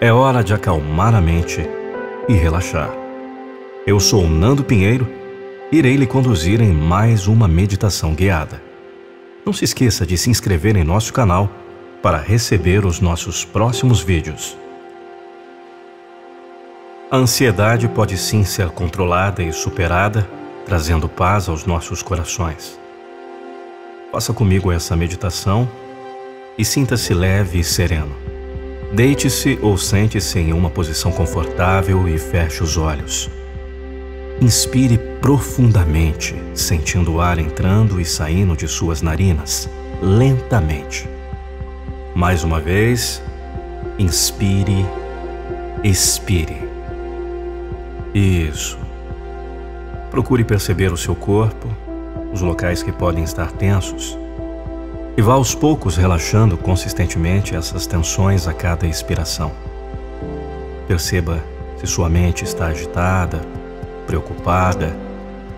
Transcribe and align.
É 0.00 0.12
hora 0.12 0.44
de 0.44 0.54
acalmar 0.54 1.14
a 1.14 1.20
mente 1.20 1.68
e 2.28 2.32
relaxar. 2.32 2.90
Eu 3.86 3.98
sou 3.98 4.28
Nando 4.28 4.62
Pinheiro 4.62 5.08
e 5.72 5.76
irei 5.78 5.96
lhe 5.96 6.06
conduzir 6.06 6.60
em 6.60 6.72
mais 6.72 7.26
uma 7.26 7.48
meditação 7.48 8.14
guiada. 8.14 8.62
Não 9.44 9.52
se 9.52 9.64
esqueça 9.64 10.06
de 10.06 10.16
se 10.16 10.30
inscrever 10.30 10.76
em 10.76 10.84
nosso 10.84 11.12
canal 11.12 11.50
para 12.00 12.18
receber 12.18 12.86
os 12.86 13.00
nossos 13.00 13.44
próximos 13.44 14.00
vídeos. 14.00 14.56
A 17.10 17.16
ansiedade 17.16 17.88
pode 17.88 18.16
sim 18.16 18.44
ser 18.44 18.68
controlada 18.68 19.42
e 19.42 19.52
superada, 19.52 20.28
trazendo 20.64 21.08
paz 21.08 21.48
aos 21.48 21.64
nossos 21.64 22.02
corações. 22.02 22.78
Faça 24.12 24.32
comigo 24.32 24.70
essa 24.70 24.94
meditação 24.94 25.68
e 26.58 26.64
sinta-se 26.64 27.14
leve 27.14 27.60
e 27.60 27.64
sereno. 27.64 28.14
Deite-se 28.92 29.58
ou 29.62 29.78
sente-se 29.78 30.40
em 30.40 30.52
uma 30.52 30.68
posição 30.68 31.12
confortável 31.12 32.08
e 32.08 32.18
feche 32.18 32.64
os 32.64 32.76
olhos. 32.76 33.30
Inspire 34.40 34.98
profundamente, 35.20 36.34
sentindo 36.54 37.14
o 37.14 37.20
ar 37.20 37.38
entrando 37.38 38.00
e 38.00 38.04
saindo 38.04 38.56
de 38.56 38.66
suas 38.66 39.00
narinas, 39.00 39.68
lentamente. 40.02 41.08
Mais 42.14 42.42
uma 42.42 42.60
vez, 42.60 43.22
inspire, 43.98 44.84
expire. 45.84 46.56
Isso. 48.12 48.78
Procure 50.10 50.42
perceber 50.42 50.92
o 50.92 50.96
seu 50.96 51.14
corpo, 51.14 51.68
os 52.32 52.40
locais 52.40 52.82
que 52.82 52.90
podem 52.90 53.22
estar 53.22 53.52
tensos 53.52 54.18
e 55.18 55.20
vá 55.20 55.32
aos 55.32 55.52
poucos 55.52 55.96
relaxando 55.96 56.56
consistentemente 56.56 57.56
essas 57.56 57.88
tensões 57.88 58.46
a 58.46 58.52
cada 58.52 58.86
expiração. 58.86 59.50
Perceba 60.86 61.42
se 61.76 61.88
sua 61.88 62.08
mente 62.08 62.44
está 62.44 62.66
agitada, 62.66 63.40
preocupada 64.06 64.96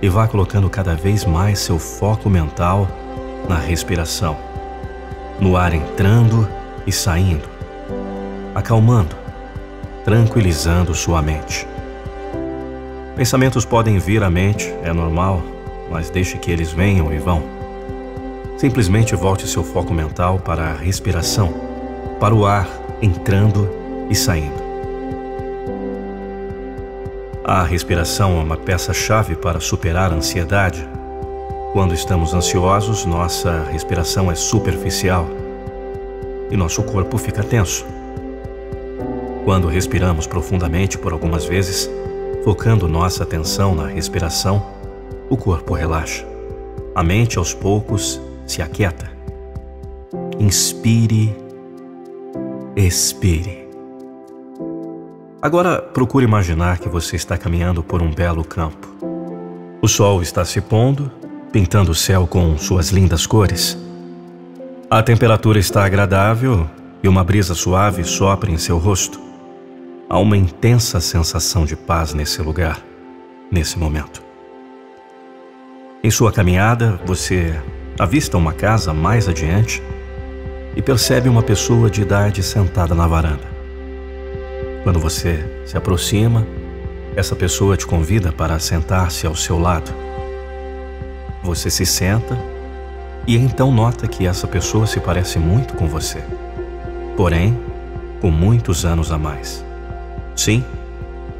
e 0.00 0.08
vá 0.08 0.26
colocando 0.26 0.70
cada 0.70 0.94
vez 0.94 1.26
mais 1.26 1.58
seu 1.58 1.78
foco 1.78 2.30
mental 2.30 2.88
na 3.46 3.58
respiração, 3.58 4.38
no 5.38 5.54
ar 5.54 5.74
entrando 5.74 6.48
e 6.86 6.90
saindo, 6.90 7.46
acalmando, 8.54 9.14
tranquilizando 10.02 10.94
sua 10.94 11.20
mente. 11.20 11.68
Pensamentos 13.14 13.66
podem 13.66 13.98
vir 13.98 14.22
à 14.22 14.30
mente, 14.30 14.72
é 14.82 14.94
normal, 14.94 15.42
mas 15.90 16.08
deixe 16.08 16.38
que 16.38 16.50
eles 16.50 16.72
venham 16.72 17.12
e 17.12 17.18
vão. 17.18 17.51
Simplesmente 18.62 19.16
volte 19.16 19.48
seu 19.48 19.64
foco 19.64 19.92
mental 19.92 20.38
para 20.38 20.62
a 20.62 20.72
respiração, 20.72 21.52
para 22.20 22.32
o 22.32 22.46
ar 22.46 22.68
entrando 23.02 23.68
e 24.08 24.14
saindo. 24.14 24.62
A 27.42 27.64
respiração 27.64 28.38
é 28.38 28.40
uma 28.40 28.56
peça-chave 28.56 29.34
para 29.34 29.58
superar 29.58 30.12
a 30.12 30.14
ansiedade. 30.14 30.88
Quando 31.72 31.92
estamos 31.92 32.34
ansiosos, 32.34 33.04
nossa 33.04 33.64
respiração 33.64 34.30
é 34.30 34.36
superficial 34.36 35.26
e 36.48 36.56
nosso 36.56 36.84
corpo 36.84 37.18
fica 37.18 37.42
tenso. 37.42 37.84
Quando 39.44 39.66
respiramos 39.66 40.24
profundamente 40.24 40.96
por 40.96 41.12
algumas 41.12 41.44
vezes, 41.44 41.90
focando 42.44 42.86
nossa 42.86 43.24
atenção 43.24 43.74
na 43.74 43.88
respiração, 43.88 44.64
o 45.28 45.36
corpo 45.36 45.74
relaxa. 45.74 46.24
A 46.94 47.02
mente, 47.02 47.38
aos 47.38 47.52
poucos, 47.52 48.20
se 48.46 48.62
aquieta. 48.62 49.10
Inspire, 50.38 51.34
expire. 52.76 53.68
Agora 55.40 55.82
procure 55.82 56.24
imaginar 56.24 56.78
que 56.78 56.88
você 56.88 57.16
está 57.16 57.36
caminhando 57.36 57.82
por 57.82 58.00
um 58.00 58.12
belo 58.12 58.44
campo. 58.44 58.88
O 59.82 59.88
sol 59.88 60.22
está 60.22 60.44
se 60.44 60.60
pondo, 60.60 61.10
pintando 61.50 61.90
o 61.90 61.94
céu 61.94 62.26
com 62.26 62.56
suas 62.56 62.90
lindas 62.90 63.26
cores. 63.26 63.76
A 64.88 65.02
temperatura 65.02 65.58
está 65.58 65.84
agradável 65.84 66.68
e 67.02 67.08
uma 67.08 67.24
brisa 67.24 67.54
suave 67.54 68.04
sopra 68.04 68.50
em 68.50 68.58
seu 68.58 68.78
rosto. 68.78 69.20
Há 70.08 70.18
uma 70.18 70.36
intensa 70.36 71.00
sensação 71.00 71.64
de 71.64 71.74
paz 71.74 72.14
nesse 72.14 72.40
lugar, 72.42 72.78
nesse 73.50 73.78
momento. 73.78 74.22
Em 76.04 76.10
sua 76.10 76.30
caminhada, 76.30 77.00
você 77.04 77.60
avista 78.02 78.36
uma 78.36 78.52
casa 78.52 78.92
mais 78.92 79.28
adiante 79.28 79.80
e 80.74 80.82
percebe 80.82 81.28
uma 81.28 81.40
pessoa 81.42 81.88
de 81.88 82.02
idade 82.02 82.42
sentada 82.42 82.96
na 82.96 83.06
varanda. 83.06 83.46
Quando 84.82 84.98
você 84.98 85.48
se 85.64 85.76
aproxima, 85.76 86.44
essa 87.14 87.36
pessoa 87.36 87.76
te 87.76 87.86
convida 87.86 88.32
para 88.32 88.58
sentar-se 88.58 89.24
ao 89.24 89.36
seu 89.36 89.56
lado. 89.56 89.92
Você 91.44 91.70
se 91.70 91.86
senta 91.86 92.36
e 93.24 93.36
então 93.36 93.70
nota 93.70 94.08
que 94.08 94.26
essa 94.26 94.48
pessoa 94.48 94.84
se 94.84 94.98
parece 94.98 95.38
muito 95.38 95.74
com 95.74 95.86
você, 95.86 96.24
porém, 97.16 97.56
com 98.20 98.32
muitos 98.32 98.84
anos 98.84 99.12
a 99.12 99.18
mais. 99.18 99.64
Sim, 100.34 100.64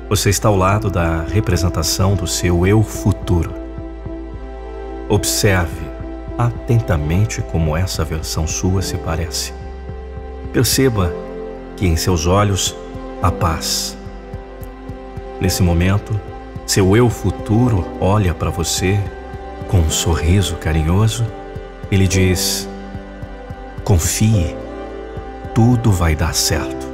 você 0.08 0.30
está 0.30 0.46
ao 0.46 0.56
lado 0.56 0.88
da 0.88 1.22
representação 1.22 2.14
do 2.14 2.28
seu 2.28 2.64
eu 2.64 2.84
futuro. 2.84 3.52
Observe 5.08 5.91
atentamente 6.38 7.42
como 7.42 7.76
essa 7.76 8.04
versão 8.04 8.46
sua 8.46 8.82
se 8.82 8.96
parece. 8.98 9.52
Perceba 10.52 11.12
que 11.76 11.86
em 11.86 11.96
seus 11.96 12.26
olhos 12.26 12.76
há 13.22 13.30
paz. 13.30 13.96
Nesse 15.40 15.62
momento, 15.62 16.18
seu 16.66 16.96
eu 16.96 17.08
futuro 17.08 17.86
olha 18.00 18.32
para 18.32 18.50
você 18.50 18.98
com 19.68 19.78
um 19.78 19.90
sorriso 19.90 20.56
carinhoso 20.56 21.26
e 21.90 21.96
lhe 21.96 22.06
diz: 22.06 22.68
Confie, 23.84 24.56
tudo 25.54 25.90
vai 25.90 26.14
dar 26.14 26.34
certo. 26.34 26.86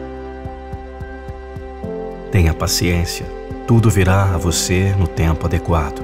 Tenha 2.31 2.55
paciência, 2.55 3.26
tudo 3.66 3.91
virá 3.91 4.34
a 4.34 4.38
você 4.38 4.94
no 4.99 5.06
tempo 5.06 5.47
adequado. 5.47 6.03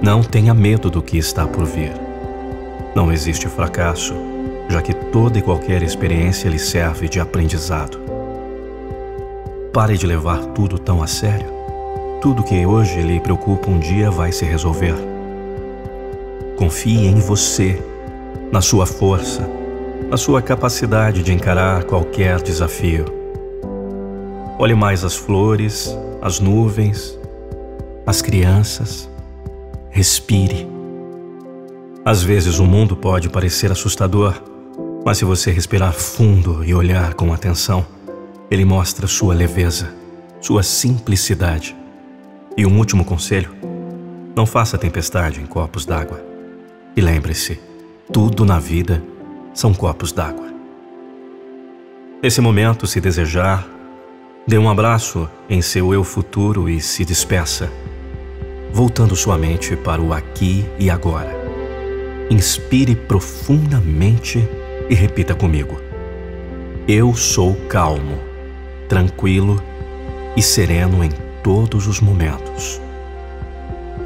Não 0.00 0.22
tenha 0.22 0.54
medo 0.54 0.90
do 0.90 1.02
que 1.02 1.18
está 1.18 1.46
por 1.46 1.64
vir. 1.64 2.07
Não 2.94 3.12
existe 3.12 3.48
fracasso, 3.48 4.14
já 4.68 4.82
que 4.82 4.94
toda 4.94 5.38
e 5.38 5.42
qualquer 5.42 5.82
experiência 5.82 6.48
lhe 6.48 6.58
serve 6.58 7.08
de 7.08 7.20
aprendizado. 7.20 7.98
Pare 9.72 9.96
de 9.96 10.06
levar 10.06 10.44
tudo 10.46 10.78
tão 10.78 11.02
a 11.02 11.06
sério. 11.06 11.46
Tudo 12.20 12.42
que 12.42 12.66
hoje 12.66 13.00
lhe 13.00 13.20
preocupa 13.20 13.70
um 13.70 13.78
dia 13.78 14.10
vai 14.10 14.32
se 14.32 14.44
resolver. 14.44 14.94
Confie 16.56 17.06
em 17.06 17.20
você, 17.20 17.80
na 18.50 18.60
sua 18.60 18.86
força, 18.86 19.48
na 20.10 20.16
sua 20.16 20.42
capacidade 20.42 21.22
de 21.22 21.32
encarar 21.32 21.84
qualquer 21.84 22.40
desafio. 22.40 23.04
Olhe 24.58 24.74
mais 24.74 25.04
as 25.04 25.14
flores, 25.14 25.96
as 26.20 26.40
nuvens, 26.40 27.16
as 28.04 28.20
crianças. 28.20 29.08
Respire 29.90 30.77
às 32.08 32.22
vezes 32.22 32.58
o 32.58 32.64
mundo 32.64 32.96
pode 32.96 33.28
parecer 33.28 33.70
assustador, 33.70 34.42
mas 35.04 35.18
se 35.18 35.26
você 35.26 35.50
respirar 35.50 35.92
fundo 35.92 36.64
e 36.64 36.72
olhar 36.72 37.12
com 37.12 37.34
atenção, 37.34 37.84
ele 38.50 38.64
mostra 38.64 39.06
sua 39.06 39.34
leveza, 39.34 39.92
sua 40.40 40.62
simplicidade. 40.62 41.76
E 42.56 42.64
um 42.64 42.78
último 42.78 43.04
conselho: 43.04 43.50
não 44.34 44.46
faça 44.46 44.78
tempestade 44.78 45.38
em 45.38 45.44
copos 45.44 45.84
d'água. 45.84 46.24
E 46.96 47.00
lembre-se, 47.02 47.60
tudo 48.10 48.42
na 48.42 48.58
vida 48.58 49.02
são 49.52 49.74
copos 49.74 50.10
d'água. 50.10 50.46
Nesse 52.22 52.40
momento, 52.40 52.86
se 52.86 53.02
desejar, 53.02 53.68
dê 54.46 54.56
um 54.56 54.70
abraço 54.70 55.28
em 55.46 55.60
seu 55.60 55.92
eu 55.92 56.02
futuro 56.02 56.70
e 56.70 56.80
se 56.80 57.04
despeça, 57.04 57.70
voltando 58.72 59.14
sua 59.14 59.36
mente 59.36 59.76
para 59.76 60.00
o 60.00 60.14
aqui 60.14 60.64
e 60.78 60.88
agora. 60.88 61.37
Inspire 62.30 62.94
profundamente 62.94 64.46
e 64.90 64.94
repita 64.94 65.34
comigo. 65.34 65.80
Eu 66.86 67.14
sou 67.14 67.54
calmo, 67.68 68.18
tranquilo 68.86 69.62
e 70.36 70.42
sereno 70.42 71.02
em 71.02 71.10
todos 71.42 71.86
os 71.86 72.00
momentos. 72.00 72.80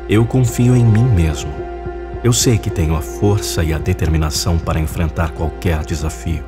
Eu 0.09 0.25
confio 0.25 0.77
em 0.77 0.85
mim 0.85 1.05
mesmo. 1.05 1.51
Eu 2.23 2.33
sei 2.33 2.59
que 2.59 2.71
tenho 2.71 2.95
a 2.95 3.01
força 3.01 3.65
e 3.65 3.73
a 3.73 3.79
determinação 3.79 4.57
para 4.57 4.79
enfrentar 4.79 5.33
qualquer 5.33 5.85
desafio. 5.85 6.45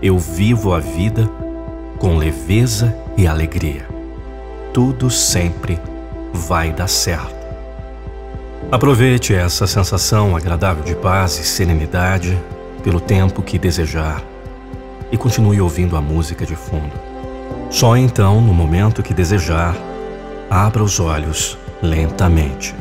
Eu 0.00 0.18
vivo 0.18 0.72
a 0.72 0.78
vida 0.78 1.28
com 1.98 2.16
leveza 2.16 2.96
e 3.16 3.26
alegria. 3.26 3.88
Tudo 4.72 5.10
sempre 5.10 5.80
vai 6.32 6.72
dar 6.72 6.88
certo. 6.88 7.33
Aproveite 8.70 9.34
essa 9.34 9.66
sensação 9.66 10.36
agradável 10.36 10.82
de 10.82 10.94
paz 10.96 11.38
e 11.38 11.44
serenidade 11.44 12.38
pelo 12.82 13.00
tempo 13.00 13.42
que 13.42 13.58
desejar 13.58 14.22
e 15.12 15.16
continue 15.16 15.60
ouvindo 15.60 15.96
a 15.96 16.00
música 16.00 16.44
de 16.44 16.56
fundo. 16.56 16.92
Só 17.70 17.96
então, 17.96 18.40
no 18.40 18.52
momento 18.52 19.02
que 19.02 19.14
desejar, 19.14 19.76
abra 20.50 20.82
os 20.82 20.98
olhos 20.98 21.56
lentamente. 21.82 22.74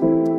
Música 0.00 0.29